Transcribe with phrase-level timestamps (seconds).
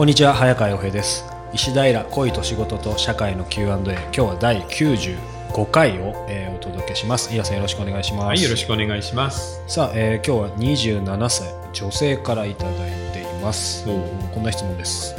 [0.00, 1.26] こんにちは早川洋平です。
[1.52, 7.36] 石平恋と仕事と社会の Q&A 今日は第95回を、えーお届けします。
[7.36, 8.24] 井さんよろしくお願いします。
[8.24, 9.62] はい、よろしくお願いします。
[9.66, 13.84] さあ、えー今日は27歳女性からいただいています。
[14.32, 15.14] こんな質問です。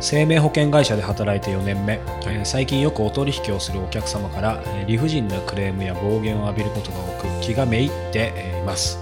[0.00, 8.98] 生命保険会社で働いて4年目、えー最近よくお取引をするお客様から、えー理不尽なクレームや暴言を浴びることが多く気がめいってえーいます。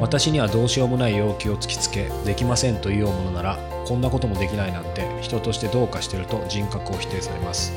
[0.00, 7.72] 私にはどうしようもない要求を突きつけできませんというものならこんなこともできないなんて人としてどうかしてると人格を否定されます。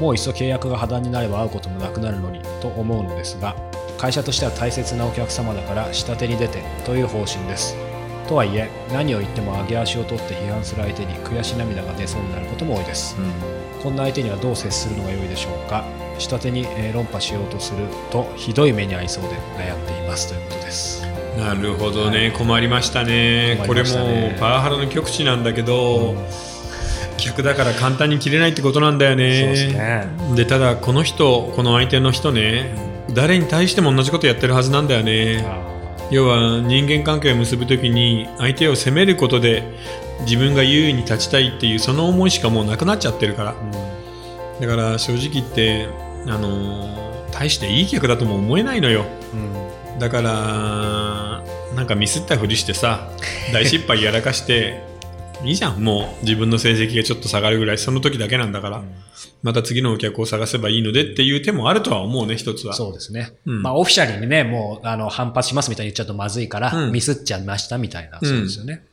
[0.00, 3.56] もういっそ契約が破談になれば会うこともなくなるのにと思うのですが
[3.98, 7.74] 会社としては大切なお客様だから下手に出てという方針です。
[8.28, 13.16] とはいえ何を言っても上げ足を取って批判する相手に悔し涙が出そうになることも多いです。
[13.82, 15.82] こんな相手にはどう接するのが良いでしょうか？
[16.18, 21.02] 下手にえー論破しようとするとひどい目に遭いそうで悩んでいますということです
[21.38, 23.54] なるほどね、困りましたね。
[23.58, 26.16] 困これもパワハラの極致なんだけど、
[27.16, 29.28] 客だから簡単に切れないってことなんだよね。
[29.28, 32.74] ですねでただこの人、この相手の人ね、
[33.14, 35.46] 誰に対しても同じことやってるはずなんだよね。
[36.10, 39.62] 要は人間関係を結ぶときに相手を責めることで
[40.22, 43.54] 自分が優位に立ちたいっていうその思いしかもうなくなっちゃってるから。
[44.60, 45.88] だから正直言って、
[46.26, 49.04] あのー大していい客だとも思えないのよ。
[49.32, 51.07] うんだから
[51.88, 53.10] かミスったふりしてさ
[53.52, 54.86] 大失敗やらかして
[55.44, 58.82] いいじゃんもう自分の成績がちょっと下がるぐらいその時だけなんだから
[59.42, 62.74] また次のお客を探せばいいのでっていう手もあるとは思うね一つは。
[62.74, 63.32] そうですね。
[63.46, 63.62] うん。
[63.62, 66.92] まあ、オフィシャルにね、もう、あの、反発しますみたいに言っちゃうとまずいから、うん。
[66.92, 68.84] ミスっちゃいましたみたいな、そうですよね。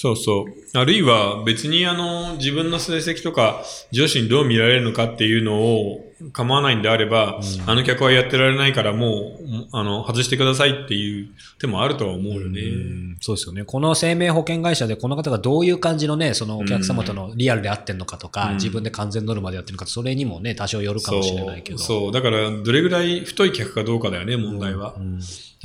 [0.00, 0.78] そうそう。
[0.78, 11.28] あるいは別にあの自分の成績とか上司にどう見られるのかっていうのを構わないんであれば、あの客はやってられないからもうあの外してくださいっていう
[11.60, 13.16] 手もあるとは思うよね、うん。
[13.20, 13.64] そうですよね。
[13.64, 18.54] この生命保険会社でこの方がどういう感じのね、そのお客様とのリアルで合ってんのかとか、うん。
[18.56, 21.78] 自分で完全ノルマでやってるのか、それにもね、多少よるかもしれないけど。
[21.78, 22.00] そう。
[22.00, 22.12] そう。
[22.12, 25.20] だからどれぐらい太い客かどうかだよね問題は、うん。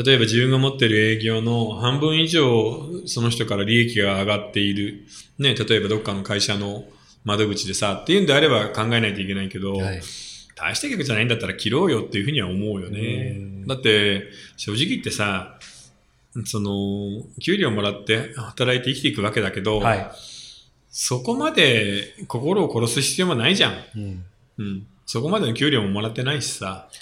[0.06, 5.06] 例えば自分が持ってる営業の半分以上その人から利益が上がっている、
[5.38, 6.84] ね、例えばどっかの会社の
[7.24, 10.02] 窓口でさっていうんであれば考えないといけないけど、はい
[10.64, 13.36] 大した客じゃないんだったら切ろうよっていうふうには思うよね。
[13.38, 13.68] うん。
[13.68, 15.58] だって正直言ってさ
[16.46, 20.12] その給料もらって働いて生きていくわけだけど、はい。
[20.90, 24.26] そこまで心を殺す必要もないじゃん、うん。
[24.60, 27.00] うん、そこまでの給料ももらってないしさ、うん、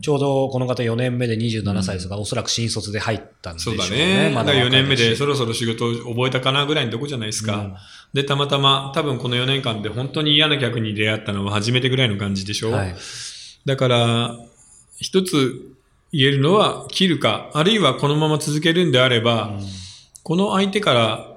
[0.00, 4.14] ちょうどこの方4年目で27歳ですが、おそらく新卒で入ったんでしょそううね。
[4.24, 4.34] だね。
[4.34, 7.78] まだ4年目でそろろそろ仕事を覚えたかなぐらいのとこじゃないですか。
[8.12, 12.72] で、たまたま多分この4年間で本当に嫌な客に出会ったのは初めてぐらいの感じでしょ。
[12.72, 12.96] はい。
[13.64, 14.36] だから、
[14.98, 15.60] 一つ
[16.12, 19.52] 言えるのは切るか、あるいはこのまま続けるんであれば、
[20.24, 21.31] この相手から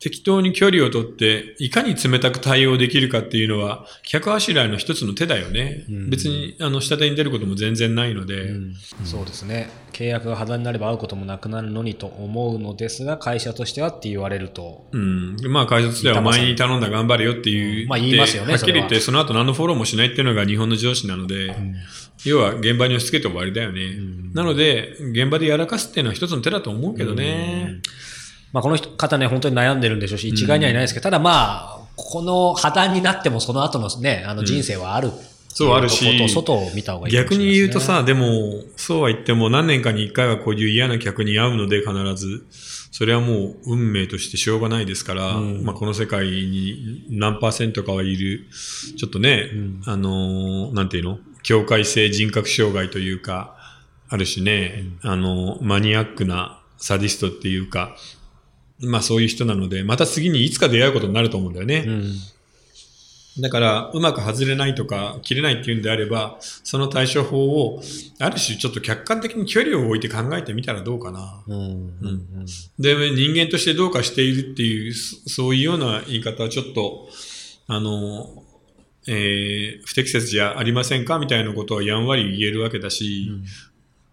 [0.00, 5.86] 適当に距離を取って、いかに冷たく対応できるかっていうのは、客あしらいの一つの手だよね。
[5.88, 9.70] うん別に、あの、下手に出ることも全然ないので、うんそうですね。
[9.92, 15.36] 契約が破談になれば会うこともなくなるのにと思うのですが、会社としてはって言われると、うん。
[15.48, 17.88] まあ、会社としてはお前に頼んだ頑張れよっていう。
[17.88, 21.54] まあ言いますよねはっきり言って、そその後何のフォローもしないっていうのが日本の上司なので、
[22.24, 23.96] 要は現場に押し付けて終わりだよね。
[24.32, 27.80] なので、現場でやらかすっていうのは一つの手だと思うけどね。
[28.54, 35.10] まあ、この人方ね、本当に悩んでるんでしょうし、一概にはいないですけど、ただまあ、この破談になってもその後のね、あの人生はある、
[35.48, 42.46] そうあるしと外を見た方がいい逆に言うとさ、でも、そうは言っても何年かに一回はこういう嫌な客に会うので必ず、
[42.92, 45.64] それはもう運命としてしょうがないですから、うん。
[45.64, 48.46] まあこの世界に何パーセントかはいる、
[48.96, 49.82] ちょっとね、ん。
[49.84, 51.18] あのーなんていうの？
[51.42, 53.56] 境界性人格障害というか、
[54.08, 57.96] あるしね、あのマニアックなサディストっていうか、
[58.84, 61.84] まあそういう人なので、また次にいつか出会うことになると思うんだよね。
[61.86, 62.14] うん。
[63.42, 67.82] だから、うまく外れないとか、切れないっていうんであれば、その対処法を、
[68.20, 71.42] ある種ちょっと客観的に距離を置いて考えてみたらどうかな。
[71.48, 71.56] うん。
[71.56, 72.46] うん。
[72.78, 77.08] で、人間としてどうかしているっていう、そそういうような言い方はちょっと、
[77.66, 78.44] あの、
[79.06, 81.18] えー不適切じゃありませんか？
[81.18, 83.30] みたいなことはやんわり言えるわけだし、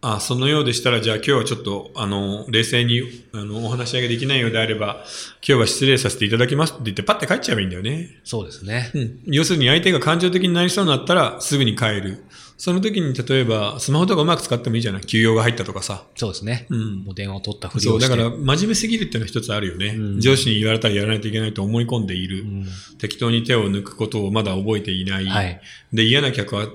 [0.04, 3.04] あ、そのようでしたら、じゃあ今日はちょっと、あの、冷静に、
[3.34, 5.06] あの、お話し上げできないようであれば、
[5.48, 8.20] 今日は失礼させていただきますって言って、パッて帰っちゃえばいいんだよね。
[8.24, 8.90] そうですね。
[8.96, 12.24] うん、要するに相手が感情的になりそうになったらすぐに帰る。
[12.58, 15.02] その時に例えばスマホとかうまく使ってもいいじゃない？
[15.02, 16.04] 休養が入ったとかさ。
[16.16, 16.68] そうですね。
[16.70, 18.10] うんもう電話を取ったふりそう、をして。
[18.10, 22.42] だから真面目すぎるっていうのは一つあるよね、うん上司に言われたらやらないといけないと思い込んでいる。
[22.44, 22.66] うん
[23.00, 25.26] 適当に手を抜くことをまだ覚えていない。
[25.26, 25.62] はい。
[25.92, 26.68] で、嫌な客は、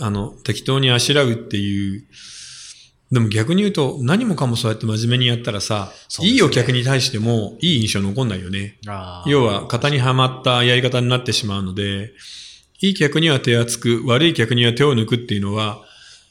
[0.00, 2.04] あの、適当にあしらうっていう、
[3.10, 8.78] でも逆に言うと、何もかもそうやって真面目にやったらさ、ねいいお客に対してもいい印象残んないよね。
[9.26, 12.12] 要は、型にはまったやり方になってしまうので、
[12.80, 15.82] いい客には手厚く、悪い客には手を抜くっていうのは、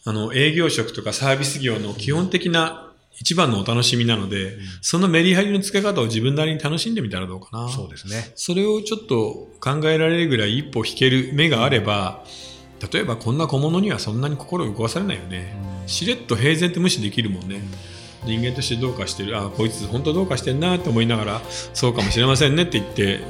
[0.05, 2.87] あの、営業職とかサービス業の基本的な
[3.19, 7.69] 一番のお楽しみなので、そのメリハリの付け方を自分なりに楽しんでみたらどうかな。
[7.69, 8.31] そうですね。
[8.35, 12.23] それをちょっと考えられるぐらい一歩引ける目があれば、
[12.91, 15.55] 例えばこんな小物にはそんなに心を動かされないよね。
[15.87, 17.61] しれっと平然と無視できるもんね。
[18.25, 21.41] 人間としてどうかしてる、あこいつ本当どうかしてんなって思いながら、
[21.73, 23.21] そうかもしれませんねって言って、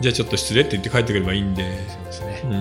[0.00, 1.64] じゃあちょっと失礼って言って帰ってくればいいんで。
[1.88, 2.42] そうですね。
[2.44, 2.58] うん、ま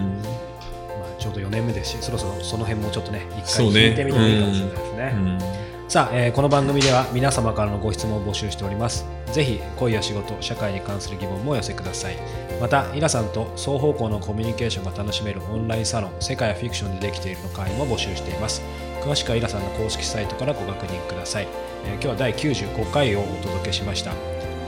[1.17, 5.61] あ、ちょうど4年目ですし、そろそろその辺もちょっとね、一回聞いてみてもいいかもしれないですね。
[5.91, 9.05] さあ、えーこの番組では皆様からのご質問を募集しております。
[9.33, 12.15] ぜひ、恋や仕事、社会に関する疑問もお寄せください。
[12.61, 18.61] また、イラさんと双方向のコミュニケーションが楽しめるオンラインサロン、世界はフィクションでできているの会も募集しています。
[19.01, 21.49] 詳しくはイラさんの公式サイトからご確認ください。
[21.83, 24.11] えー今日は第95回をお届けしました。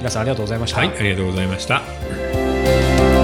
[0.01, 0.79] イラさん、ありがとうございました。
[0.79, 3.22] はい、ありがとうございました。